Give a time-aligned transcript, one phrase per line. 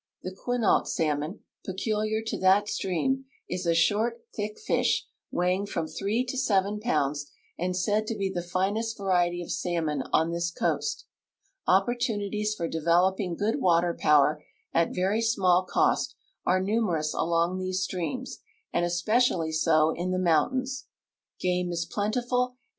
[0.23, 6.25] The Quinault salmon, peculiar to that stream, is a short, thick fish, weighing from three
[6.25, 11.05] to seven pounds and said to be the finest variety of salmon on this coast.
[11.67, 14.43] Oppor tunities for developing good water power
[14.73, 16.15] at very small cost
[16.47, 18.39] are numerous along these streams,
[18.73, 20.85] and especially so in the moun tains.
[21.39, 22.57] Game is plentiful, and.